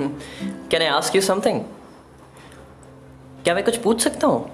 Can 0.00 0.82
I 0.82 0.86
ask 0.86 1.16
you 1.16 1.22
something 1.22 1.60
क्या 3.44 3.54
मैं 3.54 3.64
कुछ 3.64 3.76
पूछ 3.76 4.00
सकता 4.00 4.26
हूँ? 4.26 4.50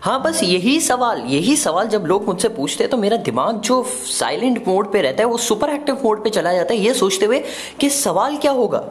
हाँ 0.00 0.20
बस 0.22 0.42
यही 0.42 0.80
सवाल 0.80 1.20
यही 1.20 1.56
सवाल 1.56 1.88
जब 1.88 2.04
लोग 2.06 2.26
मुझसे 2.26 2.48
पूछते 2.48 2.84
हैं 2.84 2.90
तो 2.90 2.96
मेरा 2.96 3.16
दिमाग 3.16 3.60
जो 3.60 3.82
साइलेंट 4.06 4.62
मोड 4.68 4.92
पे 4.92 5.02
रहता 5.02 5.22
है, 5.22 5.28
वो 5.28 5.36
सुपर 5.38 5.70
एक्टिव 5.70 6.00
मोड 6.04 6.22
पे 6.24 6.30
चला 6.30 6.52
जाता 6.52 6.74
है, 6.74 6.80
ये 6.80 6.94
सोचते 6.94 7.26
हुए 7.26 7.42
कि 7.80 7.90
सवाल 7.90 8.36
क्या 8.36 8.52
होगा? 8.52 8.84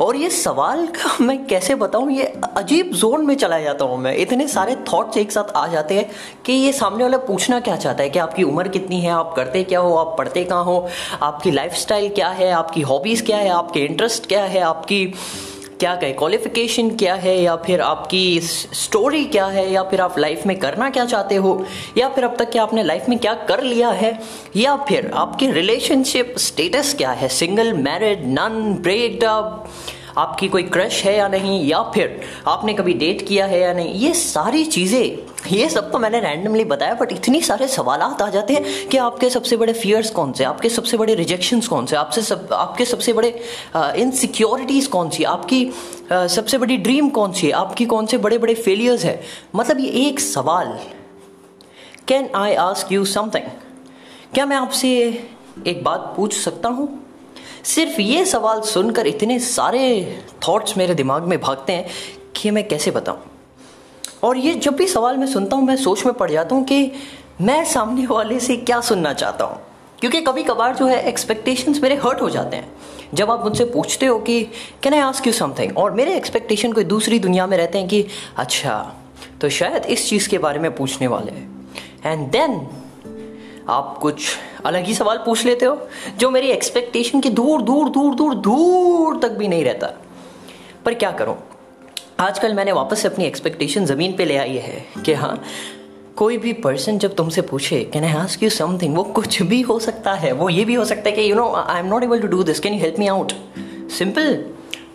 और 0.00 0.16
ये 0.16 0.30
सवाल 0.30 0.86
का 0.86 1.24
मैं 1.24 1.46
कैसे 1.46 1.74
बताऊँ? 1.74 2.10
ये 2.12 2.40
अजीब 2.56 2.90
जोन 2.92 3.26
में 3.26 3.34
चला 3.34 3.60
जाता 3.60 3.84
हूँ 3.84 3.98
मैं। 3.98 4.16
इतने 4.16 4.48
सारे 4.48 4.76
थॉट्स 4.76 5.16
एक 5.16 5.32
साथ 5.32 5.50
आ 5.56 5.66
जाते 5.66 5.94
हैं 5.94 6.10
कि 6.44 6.52
ये 6.52 6.72
सामने 6.72 7.04
वाला 7.04 7.18
पूछना 7.18 7.60
क्या 7.60 7.76
चाहता 7.76 8.02
है? 8.02 8.10
कि 8.10 8.18
आपकी 8.18 8.42
उम्र 8.42 8.68
कितनी 8.68 9.00
है? 9.00 9.10
आप 9.10 9.34
करते 9.36 9.64
क्या 9.64 9.80
हो? 9.80 9.94
आप 9.94 10.14
पढ़ते 10.18 10.44
कहाँ 10.44 10.64
हो? 10.64 10.88
आपकी 11.22 11.50
लाइफ 11.50 11.86
क्या 11.92 12.28
है? 12.28 12.52
आपकी 12.52 12.80
हॉबीज़ 12.80 13.22
क्या 13.22 13.36
है? 13.36 13.48
आपके 13.48 13.80
इंटरेस्ट 13.80 14.26
क्या 14.26 14.44
है? 14.44 14.60
आपकी, 14.60 15.06
क्या 15.80 15.96
कहे 15.96 16.12
क्वालिफिकेशन 16.12 16.90
क्या 16.90 17.14
है? 17.14 17.42
या 17.42 17.56
फिर 17.56 17.80
आपकी 17.80 18.40
स्टोरी 18.72 19.24
क्या 19.24 19.46
है? 19.46 19.72
या 19.72 19.82
फिर 19.82 20.00
आप 20.00 20.18
लाइफ 20.18 20.46
में 20.46 20.58
करना 20.58 20.90
क्या 20.90 21.04
चाहते 21.04 21.34
हो? 21.34 21.64
या 21.98 22.08
फिर 22.08 22.24
अब 22.24 22.36
तक 22.36 22.50
क्या 22.50 22.62
आपने 22.62 22.82
लाइफ 22.82 23.08
में 23.08 23.18
क्या 23.18 23.34
कर 23.34 23.62
लिया 23.62 23.88
है? 23.88 24.20
या 24.56 24.76
फिर 24.76 25.10
आपकी 25.14 25.50
रिलेशनशिप 25.50 26.34
स्टेटस 26.38 26.94
क्या 26.94 27.10
है? 27.10 27.28
सिंगल 27.28 27.72
मैरिड 27.72 28.22
नन 28.26 28.78
ब्रेकअप 28.80 29.68
आपकी 30.18 30.48
कोई 30.48 30.62
क्रश 30.62 31.04
है 31.04 31.16
या 31.16 31.28
नहीं 31.28 31.66
या 31.66 31.82
फिर 31.82 32.20
आपने 32.48 32.74
कभी 32.74 32.94
डेट 32.94 33.26
किया 33.28 33.46
है 33.46 33.60
या 33.60 33.72
नहीं 33.72 33.94
ये 33.94 34.12
सारी 34.14 34.64
चीज़ें 34.64 35.28
ये 35.52 35.68
सब 35.68 35.92
तो 35.92 35.98
मैंने 35.98 36.20
रैंडमली 36.20 36.64
बताया 36.64 36.94
बट 36.94 37.12
इतनी 37.12 37.40
सारे 37.40 37.68
सवाल 37.68 38.00
आ 38.00 38.28
जाते 38.30 38.54
हैं 38.54 38.88
कि 38.88 38.96
आपके 38.96 39.30
सबसे 39.30 39.56
बड़े 39.56 39.72
फियर्स 39.72 40.10
कौन 40.10 40.32
से 40.32 40.44
आपके 40.44 40.68
सबसे 40.68 40.96
बड़े 40.96 41.14
रिजेक्शंस 41.14 41.68
कौन 41.68 41.86
से 41.86 41.96
आपसे 41.96 42.22
सब 42.22 42.48
आपके 42.52 42.84
सबसे 42.84 43.12
बड़े 43.12 43.44
इनसिक्योरिटीज़ 43.76 44.88
कौन 44.88 45.10
सी 45.10 45.24
आपकी 45.24 45.72
आ, 46.12 46.26
सबसे 46.26 46.58
बड़ी 46.58 46.76
ड्रीम 46.76 47.08
कौन 47.08 47.32
सी 47.32 47.46
है 47.46 47.52
आपकी 47.52 47.86
कौन 47.86 48.06
से 48.06 48.18
बड़े 48.18 48.38
बड़े 48.38 48.54
फेलियर्स 48.54 49.04
है? 49.04 49.20
मतलब 49.56 49.80
ये 49.80 49.86
एक 49.86 50.20
सवाल। 50.20 50.78
Can 52.08 52.28
I 52.34 52.54
ask 52.54 52.92
you 52.92 53.04
something 53.04 53.44
क्या 54.34 54.46
मैं 54.46 54.56
आपसे 54.56 54.90
एक 55.66 55.84
बात 55.84 56.14
पूछ 56.16 56.40
सकता 56.40 56.68
हूँ? 56.68 57.07
सिर्फ़ 57.68 58.00
ये 58.00 58.24
सवाल 58.24 58.60
सुनकर 58.60 59.06
इतने 59.06 59.38
सारे 59.38 60.18
थॉट्स 60.48 60.76
मेरे 60.76 60.94
दिमाग 60.94 61.22
में 61.22 61.40
भागते 61.40 61.72
हैं 61.72 61.86
कि 62.36 62.50
मैं 62.50 62.68
कैसे 62.68 62.90
बताऊँ? 62.90 63.18
और 64.22 64.36
ये 64.36 64.54
जब 64.54 64.76
भी 64.76 64.86
सवाल 64.86 65.16
मैं 65.16 65.26
सुनता 65.26 65.56
हूँ, 65.56 65.64
मैं 65.64 65.76
सोच 65.76 66.06
में 66.06 66.14
पड़ 66.14 66.30
जाता 66.30 66.54
हूँ 66.54 66.64
कि 66.64 66.92
मैं 67.40 67.64
सामने 67.64 68.06
वाले 68.06 68.40
से 68.40 68.56
क्या 68.56 68.80
सुनना 68.80 69.12
चाहता 69.12 69.44
हूँ? 69.44 69.60
क्योंकि 70.00 70.20
कभी 70.20 70.42
कभार 70.42 70.76
जो 70.76 70.86
है 70.86 71.02
एक्सपेक्टेशंस 71.08 71.80
मेरे 71.82 71.94
हर्ट 71.94 72.20
हो 72.20 72.30
जाते 72.30 72.56
हैं। 72.56 72.72
जब 73.14 73.30
आप 73.30 73.44
मुझसे 73.44 73.64
पूछते 73.64 74.06
हो 74.06 74.18
कि 74.18 74.42
can 74.82 74.94
I 74.94 75.00
ask 75.00 75.26
you 75.26 75.32
something 75.32 75.78
और 75.78 75.90
मेरे 75.90 76.16
एक्सपेक्टेशन 76.16 76.72
कोई 76.72 76.84
दूसरी 76.84 77.18
दुनिया 77.18 77.46
में 77.46 77.56
रहते 77.58 77.78
हैं 77.78 77.88
कि 77.88 78.06
अच्छा 78.36 78.94
तो 79.40 79.48
शायद 79.48 79.84
इस 79.84 80.08
चीज़ 80.08 80.28
के 80.28 80.38
बारे 80.38 80.58
में 80.58 80.76
पूछने 80.76 81.06
वाले 81.06 81.32
हैं। 81.32 81.68
एंड 82.06 82.30
देन 82.30 82.68
आप 83.68 83.98
कुछ 84.02 84.36
अलग 84.64 84.84
ही 84.84 84.94
सवाल 84.94 85.18
पूछ 85.26 85.44
लेते 85.46 85.66
हो, 85.66 85.88
जो 86.18 86.30
मेरी 86.30 86.48
एक्सपेक्टेशन 86.48 87.20
के 87.20 87.30
दूर 87.30 87.62
दूर 87.62 87.88
दूर 87.88 88.14
दूर 88.14 88.34
दूर 88.34 89.18
तक 89.22 89.30
भी 89.30 89.48
नहीं 89.48 89.64
रहता। 89.64 89.92
पर 90.84 90.94
क्या 90.94 91.10
करूँ? 91.10 91.36
आजकल 92.20 92.54
मैंने 92.54 92.72
वापस 92.72 93.00
से 93.00 93.08
अपनी 93.08 93.24
एक्सपेक्टेशन 93.24 93.84
ज़मीन 93.84 94.12
पे 94.12 94.24
ले 94.24 94.36
आई 94.36 94.56
है 94.56 94.84
कि 95.06 95.12
हाँ 95.12 95.42
कोई 96.16 96.38
भी 96.38 96.52
पर्सन 96.52 96.98
जब 96.98 97.14
तुमसे 97.14 97.42
पूछे 97.42 97.82
can 97.92 98.04
I 98.04 98.12
ask 98.12 98.42
you 98.42 98.50
something 98.50 98.96
वो 98.96 99.02
कुछ 99.02 99.42
भी 99.42 99.60
हो 99.60 99.78
सकता 99.78 100.12
है। 100.12 100.32
वो 100.32 100.48
ये 100.48 100.64
भी 100.64 100.74
हो 100.74 100.84
सकता 100.84 101.10
है 101.10 101.16
कि 101.16 101.30
you 101.30 101.36
know 101.36 101.52
I 101.54 101.80
am 101.80 101.86
not 101.86 102.02
able 102.02 102.20
to 102.20 102.28
do 102.28 102.42
this 102.42 102.60
can 102.60 102.74
you 102.74 102.80
help 102.80 102.98
me 102.98 103.06
out 103.06 103.32
simple 103.98 104.44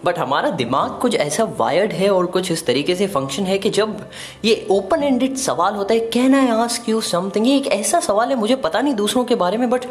but 0.05 0.19
हमारा 0.19 0.49
दिमाग 0.49 0.99
कुछ 1.01 1.15
ऐसा 1.15 1.43
वायर्ड 1.43 1.91
है 1.91 2.09
और 2.09 2.25
कुछ 2.25 2.51
इस 2.51 2.65
तरीके 2.65 2.95
से 2.95 3.07
फ़ंक्शन 3.07 3.43
है 3.43 3.57
कि 3.57 3.69
जब 3.69 4.09
ये 4.45 4.67
ओपन 4.71 5.03
एंडेड 5.03 5.35
सवाल 5.35 5.75
होता 5.75 5.93
है 5.93 5.99
can 5.99 6.35
I 6.35 6.47
ask 6.47 6.89
you 6.89 7.01
something 7.01 7.47
ये 7.47 7.57
एक 7.57 7.67
ऐसा 7.67 7.99
सवाल 7.99 8.29
है, 8.29 8.35
मुझे 8.35 8.55
पता 8.55 8.81
नहीं 8.81 8.93
दूसरों 8.93 9.25
के 9.25 9.35
बारे 9.35 9.57
में 9.57 9.69
बट 9.69 9.85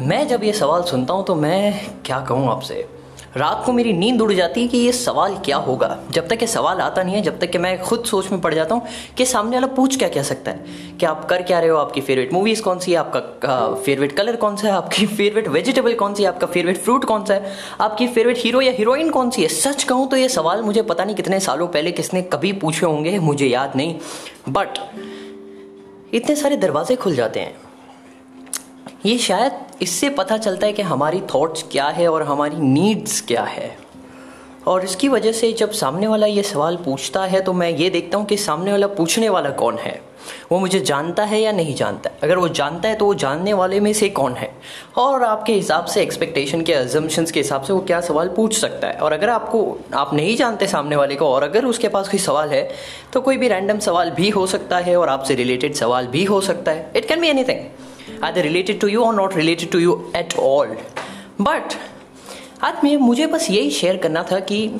मैं 0.00 0.28
जब 0.28 0.44
ये 0.44 0.52
सवाल 0.52 0.82
सुनता 0.82 1.14
हूँ 1.14 1.24
तो 1.24 1.34
मैं 1.34 1.90
क्या 2.04 2.20
कहूँ 2.20 2.50
आपसे? 2.50 2.97
रात 3.36 3.62
को 3.66 3.72
मेरी 3.72 3.92
नींद 3.92 4.22
उड़ 4.22 4.32
जाती 4.32 4.62
है 4.62 4.68
कि 4.68 4.78
ये 4.78 4.92
सवाल 4.92 5.36
क्या 5.36 5.56
होगा? 5.56 5.98
जब 6.10 6.28
तक 6.28 6.38
ये 6.40 6.46
सवाल 6.46 6.80
आता 6.80 7.02
नहीं 7.02 7.14
है, 7.14 7.20
जब 7.20 7.40
तक 7.40 7.50
कि 7.50 7.58
मैं 7.58 7.82
खुद 7.82 8.04
सोच 8.04 8.32
में 8.32 8.40
पड़ 8.40 8.54
जाता 8.54 8.74
हूँ 8.74 8.86
कि 9.16 9.24
सामने 9.24 9.56
वाला 9.56 9.66
पूछ 9.66 9.98
क्या 9.98 10.08
कह 10.08 10.22
सकता 10.22 10.50
है। 10.50 10.64
कि 11.00 11.06
आप 11.06 11.24
कर 11.24 11.42
क्या 11.42 11.60
रहे 11.60 11.68
हो? 11.68 11.78
आपकी 11.78 12.00
फेवरेट 12.00 12.32
मूवीज़ 12.32 12.62
कौन 12.62 12.78
सी 12.78 12.92
है? 12.92 12.98
आपका 12.98 13.74
फेवरेट 13.74 14.12
कलर 14.12 14.36
कौन 14.36 14.56
सा 14.56 14.68
है? 14.68 14.74
आपकी 14.74 15.06
फेवरेट 15.18 15.48
वेजिटेबल 15.48 15.94
कौन 15.94 16.14
सी 16.14 16.22
है? 16.22 16.28
आपका 16.28 16.46
फेवरेट 16.46 16.78
फ्रूट 16.78 17.04
कौन 17.04 17.24
सा 17.24 17.34
है? 17.34 17.52
आपकी 17.80 18.08
फेवरेट 18.08 18.38
हीरो 18.38 18.60
या 18.60 18.72
हीरोइन 18.72 19.10
कौन 19.10 19.30
सी 19.30 19.42
है? 19.42 19.48
सच 19.48 19.84
कहूँ 19.84 20.08
तो 20.08 20.16
ये 20.16 20.28
सवाल 20.28 20.62
मुझे 20.62 20.82
पता 20.82 21.04
नहीं 21.04 21.16
कितने 21.16 21.40
सालों 21.40 21.68
पहले 21.68 21.92
किसने 21.92 22.22
कभी 22.22 22.52
पूछे 22.52 22.86
होंगे, 22.86 23.18
मुझे 23.18 23.46
याद 23.46 23.72
नहीं। 23.76 23.98
बट 24.48 24.68
इतने 26.14 26.36
सारे 26.36 26.56
दरवाजे 26.56 26.96
खुल 26.96 27.14
जाते 27.14 27.40
हैं। 27.40 27.54
ये 29.06 29.18
शायद 29.18 29.52
इससे 29.82 30.08
पता 30.10 30.36
चलता 30.36 30.66
है 30.66 30.72
कि 30.72 30.82
हमारी 30.82 31.20
थॉट्स 31.34 31.62
क्या 31.62 31.86
है 31.88 32.08
और 32.08 32.22
हमारी 32.22 32.56
नीड्स 32.56 33.20
क्या 33.20 33.42
है। 33.42 33.76
और 34.66 34.84
इसकी 34.84 35.08
वजह 35.08 35.32
से 35.32 35.52
जब 35.52 35.70
सामने 35.70 36.06
वाला 36.06 36.26
ये 36.26 36.42
सवाल 36.42 36.76
पूछता 36.76 37.24
है 37.24 37.40
तो 37.40 37.52
मैं 37.52 37.70
ये 37.70 37.90
देखता 37.90 38.18
हूँ 38.18 38.26
कि 38.26 38.36
सामने 38.36 38.72
वाला 38.72 38.86
पूछने 38.86 39.28
वाला 39.28 39.50
कौन 39.50 39.78
है? 39.78 40.00
वो 40.52 40.58
मुझे 40.58 40.80
जानता 40.80 41.24
है 41.24 41.40
या 41.40 41.52
नहीं 41.52 41.74
जानता? 41.74 42.10
है 42.10 42.18
अगर 42.22 42.38
वो 42.38 42.48
जानता 42.48 42.88
है 42.88 42.94
तो 42.94 43.04
वो 43.04 43.14
जानने 43.14 43.52
वाले 43.52 43.80
में 43.80 43.92
से 43.92 44.08
कौन 44.08 44.34
है? 44.34 44.50
और 44.96 45.22
आपके 45.22 45.52
हिसाब 45.52 45.84
से 45.84 46.02
एक्सपेक्टेशन 46.02 46.62
के 46.62 46.72
एजम्पन्स 46.72 47.30
के 47.30 47.40
हिसाब 47.40 47.62
से 47.62 47.72
वो 47.72 47.80
क्या 47.80 48.00
सवाल 48.00 48.28
पूछ 48.28 48.58
सकता 48.58 48.88
है? 48.88 48.94
और 48.94 49.12
अगर 49.12 49.30
आपको, 49.30 49.78
आप 49.94 50.14
नहीं 50.14 50.36
जानते 50.36 50.66
सामने 50.66 50.96
वाले 50.96 51.16
को, 51.16 51.26
और 51.26 51.42
अगर 51.42 51.64
उसके 51.64 51.88
पास 51.88 52.08
कोई 52.08 52.20
सवाल 52.20 52.50
है 52.50 52.68
तो 53.12 53.20
कोई 53.20 53.36
भी 53.36 53.48
रैंडम 53.48 53.78
सवाल 53.78 54.10
भी 54.10 54.28
हो 54.30 54.46
सकता 54.46 54.78
है 54.78 54.96
और 54.96 55.08
आपसे 55.08 55.34
रिलेटेड 55.34 55.74
सवाल 55.74 56.06
भी 56.06 56.24
हो 56.24 56.40
सकता 56.40 56.72
है। 56.72 56.90
It 56.96 57.08
can 57.08 57.20
be 57.20 57.28
anything 57.28 57.66
either 58.24 58.42
related 58.42 58.80
to 58.80 58.88
you 58.88 59.02
और 59.04 59.14
not 59.14 59.34
related 59.36 59.70
to 59.70 59.78
you 59.78 59.92
at 60.16 60.34
all 60.38 60.76
but 61.40 61.74
आज 62.62 62.84
में 62.84 62.96
मुझे 62.96 63.26
बस 63.26 63.50
यही 63.50 63.70
शेयर 63.70 63.96
करना 63.96 64.22
था 64.32 64.38
कि 64.40 64.70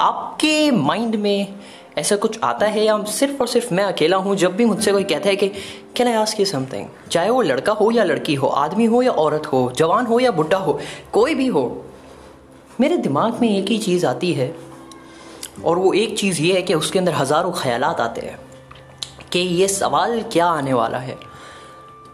आपके 0.00 0.70
माइंड 0.70 1.16
में 1.16 1.54
ऐसा 1.98 2.16
कुछ 2.16 2.38
आता 2.44 2.66
है 2.66 2.84
या 2.84 3.02
सिर्फ़ 3.04 3.40
और 3.40 3.48
सिर्फ़ 3.48 3.74
मैं 3.74 3.84
अकेला 3.84 4.16
हूँ, 4.16 4.36
जब 4.36 4.56
भी 4.56 4.64
मुझसे 4.64 4.92
कोई 4.92 5.04
कहता 5.04 5.28
है 5.28 5.36
कि 5.36 5.48
can 5.96 6.08
I 6.08 6.14
ask 6.14 6.40
you 6.40 6.46
something 6.46 6.86
चाहे 7.10 7.30
वो 7.30 7.42
लड़का 7.42 7.72
हो 7.72 7.90
या 7.90 8.04
लड़की 8.04 8.34
हो, 8.34 8.46
आदमी 8.46 8.84
हो 8.84 9.02
या 9.02 9.10
औरत 9.12 9.46
हो, 9.46 9.70
जवान 9.76 10.06
हो 10.06 10.20
या 10.20 10.30
बुढ़ा 10.30 10.58
हो, 10.58 10.78
कोई 11.12 11.34
भी 11.34 11.46
हो, 11.46 11.84
मेरे 12.80 12.96
दिमाग 12.96 13.40
में 13.40 13.48
एक 13.48 13.68
ही 13.68 13.78
चीज़ 13.78 14.06
आती 14.06 14.32
है 14.32 14.54
और 15.64 15.78
वो 15.78 15.92
एक 15.92 16.18
चीज़ 16.18 16.42
ये 16.42 16.54
है 16.54 16.62
कि 16.62 16.74
उसके 16.74 16.98
अंदर 16.98 17.14
हज़ारों 17.14 17.52
ख्याल 17.52 17.84
आते 17.84 18.20
हैं 18.20 18.38
कि 19.32 19.38
ये 19.38 19.68
सवाल 19.68 20.20
क्या 20.22 20.46
आने 20.46 20.72
वाला 20.72 20.98
है। 20.98 21.16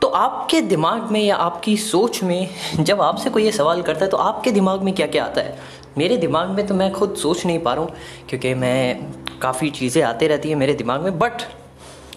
तो 0.02 0.08
आपके 0.08 0.60
दिमाग 0.60 1.10
में 1.10 1.20
या 1.20 1.36
आपकी 1.36 1.76
सोच 1.76 2.22
में 2.22 2.48
जब 2.80 3.00
आपसे 3.00 3.30
कोई 3.30 3.44
ये 3.44 3.52
सवाल 3.52 3.82
करता 3.82 4.04
है 4.04 4.10
तो 4.10 4.16
आपके 4.16 4.50
दिमाग 4.50 4.82
में 4.82 4.94
क्या 4.94 5.06
क्या 5.06 5.24
आता 5.24 5.40
है? 5.40 5.58
मेरे 5.98 6.16
दिमाग 6.16 6.48
में 6.48 6.66
तो 6.66 6.74
मैं 6.74 6.92
खुद 6.92 7.14
सोच 7.16 7.44
नहीं 7.46 7.58
पा 7.58 7.74
रहा 7.74 7.84
हूँ, 7.84 7.92
क्योंकि 8.28 8.54
मैं 8.54 9.12
काफ़ी 9.42 9.70
चीज़ें 9.70 10.02
आती 10.02 10.26
रहती 10.26 10.48
है 10.48 10.54
मेरे 10.54 10.74
दिमाग 10.74 11.00
में 11.00 11.18
बट 11.18 11.42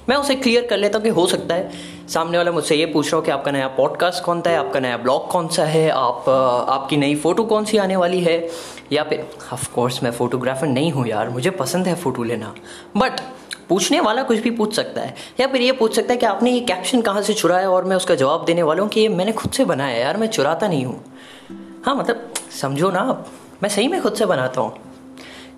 मैं 0.10 0.16
उसे 0.16 0.36
क्लियर 0.36 0.66
कर 0.68 0.78
लेता 0.78 0.98
हूँ 0.98 1.04
कि 1.04 1.10
हो 1.10 1.26
सकता 1.28 1.56
है। 1.56 1.72
सामने 2.10 2.38
वाला 2.38 2.52
मुझसे 2.52 2.76
ये 2.76 2.86
पूछ 2.86 3.06
रहा 3.08 3.16
हो 3.16 3.22
कि 3.22 3.32
आपका 3.32 3.52
नया 3.52 3.68
पॉडकास्ट 3.68 4.24
कौन 4.24 4.42
सा 4.42 4.50
है, 4.50 4.58
आपका 4.58 4.80
नया 4.80 4.98
ब्लॉग 4.98 5.28
कौन 5.28 5.48
सा 5.48 5.64
है, 5.66 5.90
आप, 5.90 6.30
आपकी 6.70 6.98
नई 6.98 7.16
फ़ोटो 7.16 7.44
कौन 7.44 7.66
सी 7.66 7.78
आने 7.78 7.96
वाली 7.96 8.22
है? 8.22 8.38
या 8.92 9.04
फिर 9.04 9.26
ऑफ़ 9.54 9.72
कोर्स 9.74 10.04
मैं 10.04 10.12
फ़ोटोग्राफर 10.12 10.68
नहीं 10.68 10.92
हूँ 10.92 11.08
यार, 11.08 11.30
मुझे 11.30 11.50
पसंद 11.52 11.88
है 11.88 11.96
फ़ोटो 11.96 12.24
लेना 12.24 12.54
बट 12.98 13.22
पूछने 13.70 14.00
वाला 14.00 14.24
कुछ 14.24 14.40
भी 14.40 14.52
पूछ 14.52 14.76
सकता 14.76 15.02
है। 15.02 15.16
या 15.40 15.48
फिर 15.48 15.62
ये 15.62 15.72
पूछ 15.72 15.96
सकता 15.96 16.14
है 16.14 16.20
कि 16.20 16.26
आपने 16.26 16.52
ये 16.52 16.60
कैप्शन 16.60 17.02
कहाँ 17.02 17.22
से 17.22 17.34
चुराया 17.34 17.70
और 17.70 17.84
मैं 17.84 17.96
उसका 17.96 18.16
जवाब 18.16 18.46
देने 18.46 18.64
वाला 18.64 18.82
हूँ 18.82 18.90
कि 18.90 19.02
ये 19.02 19.08
मैंने 19.10 19.32
खुद 19.32 19.52
से 19.52 19.66
बनाया 19.66 19.98
यार 19.98 20.18
मैं 20.18 20.28
चुराता 20.28 20.68
नहीं 20.68 20.86
हूँ। 20.86 21.04
हाँ 21.86 21.96
मतलब 21.96 22.34
समझो 22.62 22.92
ना 22.92 23.00
आप 23.00 23.28
मैं 23.64 23.70
सही 23.70 23.88
में 23.88 24.02
खुद 24.02 24.14
से 24.14 24.26
बनाता 24.26 24.62
हूँ। 24.62 24.74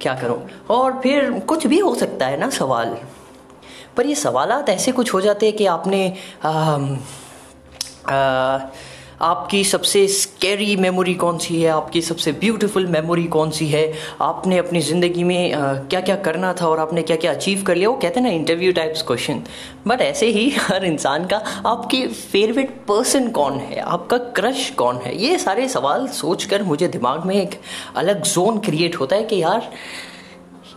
क्या 0.01 0.13
करूँ? 0.13 0.41
और 0.69 0.99
फिर 1.03 1.39
कुछ 1.39 1.67
भी 1.67 1.79
हो 1.79 1.95
सकता 1.95 2.25
है 2.25 2.37
ना 2.37 2.49
सवाल। 2.49 2.97
पर 3.97 4.05
ये 4.05 4.15
सवाल 4.15 4.51
ऐसे 4.69 4.91
कुछ 4.91 5.13
हो 5.13 5.21
जाते 5.21 5.45
हैं 5.45 5.55
कि 5.55 5.65
आपने 5.65 6.13
आ, 6.43 6.49
आ, 8.09 8.59
आपकी 9.21 9.63
सबसे 9.63 10.07
स्कैरी 10.07 10.75
मेमोरी 10.75 11.13
कौन 11.13 11.37
सी 11.37 11.61
है? 11.61 11.69
आपकी 11.69 12.01
सबसे 12.01 12.31
ब्यूटीफुल 12.31 12.87
मेमोरी 12.87 13.23
कौन 13.23 13.51
सी 13.51 13.67
है? 13.67 13.93
आपने 14.21 14.57
अपनी 14.57 14.79
ज़िंदगी 14.79 15.23
में 15.23 15.53
आ, 15.53 15.73
क्या 15.73 16.01
क्या 16.01 16.15
करना 16.15 16.53
था 16.53 16.67
और 16.67 16.79
आपने 16.79 17.01
क्या 17.01 17.17
क्या 17.17 17.31
अचीव 17.31 17.63
कर 17.63 17.75
लिया? 17.75 17.89
वो 17.89 17.95
कहते 17.95 18.19
हैं 18.19 18.27
ना 18.27 18.33
इंटरव्यू 18.33 18.71
टाइप्स 18.73 19.01
क्वेश्चन 19.01 19.43
बट 19.87 20.01
ऐसे 20.01 20.27
ही 20.27 20.49
हर 20.57 20.85
इंसान 20.85 21.25
का 21.25 21.37
आपकी 21.65 22.07
फेवरेट 22.07 22.69
पर्सन 22.69 23.29
कौन 23.29 23.53
है? 23.53 23.79
आपका 23.79 24.17
क्रश 24.17 24.69
कौन 24.69 24.97
है? 24.97 25.23
ये 25.23 25.37
सारे 25.37 25.67
सवाल 25.69 26.07
सोच 26.07 26.43
कर 26.43 26.63
मुझे 26.63 26.87
दिमाग 26.87 27.25
में 27.25 27.35
एक 27.35 27.59
अलग 27.95 28.21
जोन 28.23 28.59
क्रिएट 28.59 28.95
होता 28.95 29.15
है 29.15 29.23
कि 29.23 29.41
यार 29.41 29.71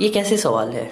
ये 0.00 0.08
कैसे 0.08 0.36
सवाल 0.36 0.70
है? 0.70 0.90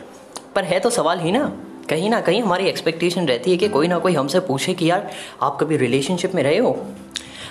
पर 0.54 0.64
है 0.64 0.80
तो 0.80 0.90
सवाल 0.90 1.20
ही 1.20 1.32
ना। 1.32 1.52
कहीं 1.90 2.10
ना 2.10 2.20
कहीं 2.20 2.42
हमारी 2.42 2.66
एक्सपेक्टेशन 2.66 3.26
रहती 3.26 3.50
है 3.50 3.56
कि 3.56 3.68
कोई 3.68 3.88
ना 3.88 3.98
कोई 3.98 4.14
हमसे 4.14 4.40
पूछे 4.40 4.74
कि 4.74 4.90
यार 4.90 5.10
आप 5.42 5.58
कभी 5.60 5.76
रिलेशनशिप 5.76 6.34
में 6.34 6.42
रहे 6.42 6.58
हो? 6.58 6.86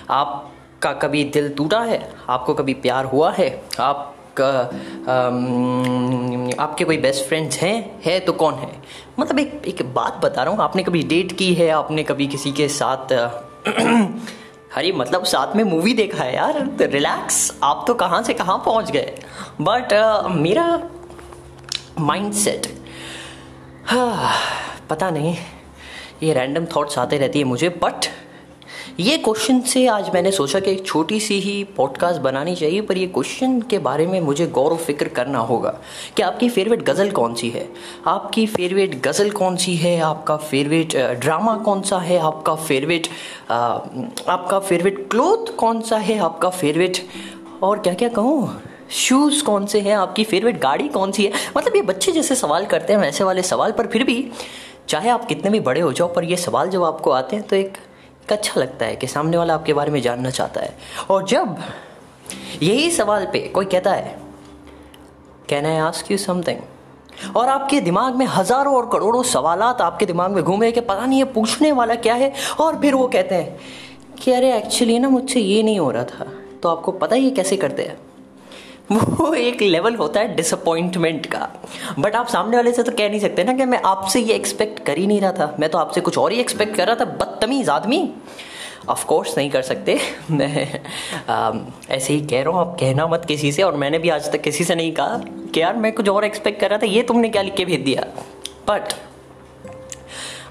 आपका 0.10 0.92
कभी 0.94 1.24
दिल 1.24 1.50
टूटा 1.50 1.80
है? 1.82 2.00
आपको 2.30 2.54
कभी 2.54 2.74
प्यार 2.76 3.06
हुआ 3.06 3.32
है? 3.32 3.50
आप 3.80 4.14
आपके 6.60 6.84
कोई 6.84 6.98
बेस्ट 6.98 7.26
फ्रेंड्स 7.26 7.58
हैं? 7.58 8.02
है 8.06 8.20
तो 8.20 8.34
कौन 8.34 8.54
है? 8.54 8.72
मतलब 9.20 9.40
एक 9.40 9.62
एक 9.68 9.82
बात 9.94 10.20
बता 10.24 10.44
रहा 10.44 10.54
हूँ, 10.54 10.62
आपने 10.64 10.84
कभी 10.84 11.02
डेट 11.04 11.32
की 11.32 11.54
है? 11.54 11.70
आपने 11.70 12.04
कभी 12.04 12.28
किसी 12.28 12.52
के 12.52 12.68
साथ, 12.70 13.14
अरे 14.78 14.92
मतलब 14.92 15.24
साथ 15.26 15.56
में 15.56 15.64
मूवी 15.64 15.94
देखा 15.94 16.24
है 16.24 16.36
यार? 16.36 16.60
रिलैक्स 16.82 17.52
आप 17.64 17.84
तो 17.88 17.94
कहाँ 17.94 18.22
से 18.24 18.34
कहाँ 18.34 18.58
पहुँच 18.66 18.92
गए? 18.92 19.16
बट 19.62 19.94
मेरा 20.32 20.68
माइंड 22.00 22.34
सेट 22.34 22.68
हाँ 23.86 24.32
पता 24.90 25.10
नहीं, 25.10 25.36
ये 26.24 26.34
रैंडम 26.34 26.66
थॉट्स 26.76 26.98
आते 27.00 27.18
रहती 27.18 27.40
है 27.40 27.46
मुझे 27.46 27.70
बट 27.84 28.06
ये 29.00 29.18
क्वेश्चन 29.18 29.60
से 29.62 29.86
आज 29.88 30.10
मैंने 30.14 30.32
सोचा 30.32 30.60
कि 30.60 30.72
एक 30.72 30.86
छोटी 30.86 31.20
सी 31.20 31.40
ही 31.40 31.64
पॉडकास्ट 31.76 32.22
बनानी 32.22 32.56
चाहिए, 32.56 32.82
पर 32.82 32.98
ये 32.98 33.08
क्वेश्चन 33.08 33.60
के 33.62 33.80
बारे 33.80 34.08
में 34.08 34.20
मुझे 34.22 34.48
गौर 34.48 34.76
फ़िक्र 34.76 35.08
करना 35.08 35.40
होगा 35.40 35.74
कि 36.18 36.24
आपकी 36.24 36.50
फेवरेट 36.50 36.82
गज़ल 36.84 37.12
कौन 37.12 37.36
सी 37.36 37.50
है? 37.50 37.68
आपकी 38.08 38.46
फेवरेट 38.48 38.96
गज़ल 39.02 39.30
कौन 39.32 39.56
सी 39.56 39.76
है? 39.76 40.00
आपका 40.00 40.38
फेवरेट 40.38 40.96
ड्रामा 41.22 41.56
कौन 41.58 41.82
सा 41.82 41.98
है? 41.98 42.18
आपका 42.20 42.56
फेवरेट 42.56 43.08
आपका 43.52 44.60
फेवरेट 44.60 45.08
क्लोथ 45.12 45.56
कौन 45.56 45.82
सा 45.82 45.98
है? 45.98 46.18
आपका 46.20 46.50
फेवरेट 46.50 47.06
और 47.64 47.80
क्या 47.80 47.94
क्या 47.94 48.10
कहूँ? 48.10 48.62
शूज़ 48.92 49.44
कौन 49.44 49.66
से 49.66 49.82
हैं? 49.82 49.96
आपकी 49.96 50.24
फेवरेट 50.24 50.62
गाड़ी 50.62 50.88
कौन 50.88 51.12
सी 51.12 51.26
है? 51.26 51.32
मतलब 51.58 51.76
ये 51.76 51.82
बच्चे 51.82 52.12
जैसे 52.12 52.36
सवाल 52.36 52.66
करते 52.66 52.94
हैं, 52.94 53.00
वैसे 53.00 53.24
वाले 53.24 53.42
सवाल 53.44 53.72
पर 53.72 53.88
फिर 53.88 54.04
भी, 54.04 54.24
चाहे 54.90 55.10
आप 55.10 55.26
कितने 55.26 55.50
भी 55.52 55.60
बड़े 55.60 55.82
हो 55.82 55.94
जाओ, 55.94 56.14
पर 56.14 56.24
ये 56.24 56.36
सवाल 56.38 56.70
जब 56.70 56.84
आपको 56.84 57.12
आते 57.12 57.36
हैं 57.36 57.46
तो 57.48 57.56
एक 57.56 57.78
अच्छा 58.34 58.60
लगता 58.62 58.86
है 58.86 58.96
कि 58.96 59.08
सामने 59.08 59.38
वाला 59.38 59.54
आपके 59.54 59.74
बारे 59.74 59.92
में 59.92 60.02
जानना 60.02 60.30
चाहता 60.30 60.62
है। 60.62 60.78
और 61.10 61.28
जब 61.28 61.58
यही 62.62 62.90
सवाल 62.92 63.26
पे 63.26 63.40
कोई 63.48 63.66
कहता 63.66 63.94
है 63.94 64.18
can 65.50 65.66
I 65.66 65.78
ask 65.78 66.12
you 66.12 66.18
something 66.18 67.36
और 67.36 67.50
आपके 67.50 67.80
दिमाग 67.82 68.16
में 68.16 68.26
हज़ारों 68.26 68.76
और 68.76 68.90
करोड़ों 68.90 69.24
सवाल 69.24 69.62
आपके 69.62 70.06
दिमाग 70.06 70.32
में 70.32 70.44
घूम 70.44 70.62
रहे 70.62 70.72
कि 70.72 70.82
पता 70.82 71.06
नहीं 71.06 71.20
ये 71.20 71.26
पूछने 71.26 71.72
वाला 71.72 71.96
क्या 71.96 72.14
है, 72.14 72.34
और 72.60 72.80
फिर 72.82 72.96
वो 72.96 73.08
कहते 73.08 73.36
हैं 73.36 73.60
कि, 74.16 74.32
अरे 74.32 74.56
एक्चुअली 74.58 75.00
ना, 75.00 75.10
मुझसे 75.10 75.40
ये 75.40 75.64
नहीं 75.64 75.80
हो 75.80 75.90
रहा 75.92 76.04
था। 76.04 76.28
तो 76.64 76.70
आपको 76.70 76.92
पता 76.92 77.16
ही 77.16 77.32
कैसे 77.32 77.58
करते 77.58 77.84
हैं। 77.84 77.98
वो 78.92 79.34
एक 79.34 79.62
लेवल 79.62 79.96
होता 79.96 80.20
है 80.20 80.36
डिसअपॉइंटमेंट 80.36 81.26
का। 81.26 81.50
बट 82.00 82.16
आप 82.16 82.28
सामने 82.28 82.58
वाले 82.58 82.72
से 82.74 82.84
तो 82.84 82.92
कह 82.92 83.10
नहीं 83.10 83.20
सकते 83.20 83.44
ना 83.44 83.54
कि 83.54 83.66
मैं 83.66 83.82
आपसे 83.86 84.20
ये 84.20 84.34
एक्सपेक्ट 84.34 84.80
कर 84.86 84.98
ही 84.98 85.08
नहीं 85.08 85.22
रहा 85.22 85.32
था। 85.32 85.56
मैं 85.60 85.70
तो 85.70 85.78
आपसे 85.78 86.02
कुछ 86.02 86.18
और 86.18 86.32
ही 86.32 86.40
एक्सपेक्ट 86.40 86.76
कर 86.76 86.88
रहा 86.88 86.96
था 86.96 87.06
बदतमीज 87.06 87.70
आदमी। 87.70 88.14
ऑफ़ 88.90 89.06
कोर्स 89.06 89.38
नहीं 89.38 89.50
कर 89.50 89.62
सकते। 89.62 90.00
मैं 90.32 90.82
आ, 91.30 91.52
ऐसे 91.90 92.14
ही 92.14 92.22
कह 92.22 92.44
रहा 92.44 92.54
हूँ 92.54 92.60
आप 92.60 92.78
कहना 92.80 93.08
मत 93.08 93.26
किसी 93.28 93.52
से। 93.52 93.64
और 93.64 93.76
मैंने 93.76 94.00
भी 94.00 94.10
आज 94.10 94.32
तक 94.32 94.42
किसी 94.42 94.64
से 94.64 94.76
नहीं 94.76 94.92
कहा 94.92 95.22
कि 95.54 95.62
यार 95.62 95.76
मैं 95.76 95.92
कुछ 95.92 96.10
और 96.10 96.26
एक्सपेक्ट 96.26 96.60
कर 96.60 96.70
रहा 96.70 96.80
था। 96.80 96.86
ये 96.86 97.02
तुमने 97.04 97.30
क्या 97.30 97.42
लिख 97.42 97.56
के 97.56 97.66
भेज 97.66 97.80
दिया? 97.80 98.02
बट 98.70 98.94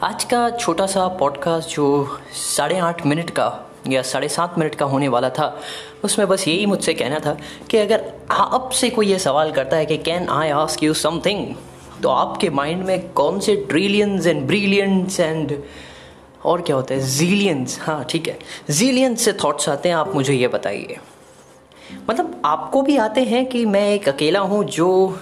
आज 0.02 0.24
का 0.24 0.50
छोटा 0.50 0.86
सा 0.86 1.08
पॉडकास्ट 1.08 1.70
जो 1.70 2.18
साढ़े 2.32 2.78
आठ 2.78 3.06
मिनट 3.06 3.30
का 3.30 3.48
या 3.88 4.02
साढ़े 4.02 4.28
सात 4.28 4.58
मिनट 4.58 4.74
का 4.74 4.86
होने 4.86 5.08
वाला 5.08 5.30
था, 5.30 5.56
उसमें 6.04 6.26
बस 6.28 6.46
यही 6.48 6.66
मुझसे 6.66 6.94
कहना 6.94 7.18
था 7.18 7.36
कि 7.70 7.78
अगर 7.78 8.04
आपसे 8.30 8.90
कोई 8.90 9.06
ये 9.06 9.18
सवाल 9.18 9.52
करता 9.52 9.76
है 9.76 9.86
कि 9.86 9.96
can 9.98 10.28
I 10.30 10.50
ask 10.52 10.82
you 10.82 10.94
something 10.96 11.54
तो 12.02 12.08
आपके 12.08 12.50
माइंड 12.50 12.84
में 12.84 13.08
कौन 13.12 13.38
से 13.40 13.56
ट्रिलियंस 13.68 14.26
एंड 14.26 14.46
ब्रिलियंस 14.46 15.20
एंड 15.20 15.58
और 16.44 16.60
क्या 16.62 16.76
होता 16.76 16.94
है? 16.94 17.00
जीलियंस 17.00 17.78
हाँ 17.80 18.04
ठीक 18.04 18.28
है। 18.28 18.38
जीलियंस 18.70 19.24
से 19.24 19.32
थॉट्स 19.34 19.68
आते 19.68 19.88
हैं, 19.88 19.96
आप 19.96 20.14
मुझे 20.14 20.34
ये 20.34 20.48
बताइए। 20.48 20.96
मतलब 22.08 22.40
आपको 22.44 22.82
भी 22.82 22.96
आते 22.96 23.20
हैं 23.24 23.44
कि 23.46 23.64
मैं 23.66 23.88
एक 23.90 24.08
अकेला 24.08 24.40
हूँ 24.40 24.62
जो 24.66 25.18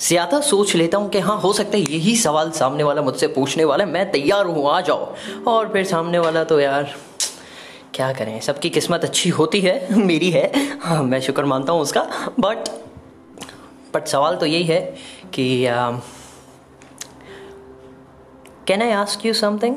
ज़्यादा 0.00 0.40
सोच 0.40 0.74
लेता 0.76 0.98
हूँ 0.98 1.08
कि 1.10 1.18
हाँ 1.18 1.36
हो 1.40 1.52
सकता 1.52 1.76
है 1.76 1.82
यही 1.84 2.14
सवाल 2.16 2.50
सामने 2.50 2.82
वाला 2.84 3.02
मुझसे 3.02 3.26
पूछने 3.28 3.64
वाला 3.64 3.84
है, 3.84 3.90
मैं 3.90 4.10
तैयार 4.10 4.46
हूँ, 4.46 4.70
आ 4.70 4.80
जाओ। 4.80 5.14
और 5.46 5.68
फिर 5.72 5.84
सामने 5.84 6.18
वाला 6.18 6.44
तो 6.44 6.60
यार 6.60 6.94
क्या 8.00 8.12
करें? 8.12 8.40
सबकी 8.40 8.70
किस्मत 8.70 9.04
अच्छी 9.04 9.28
होती 9.28 9.60
है, 9.60 9.94
मेरी 10.06 10.30
है। 10.30 10.52
हाँ 10.80 11.02
मैं 11.02 11.20
शुक्र 11.20 11.44
मानता 11.44 11.72
हूँ 11.72 11.80
उसका। 11.80 12.02
बट 12.40 12.68
बट 13.94 14.06
सवाल 14.06 14.36
तो 14.36 14.46
यही 14.46 14.64
है 14.64 14.80
कि 15.34 15.66
can 18.66 18.82
I 18.82 18.90
ask 18.90 19.26
you 19.26 19.32
something 19.34 19.76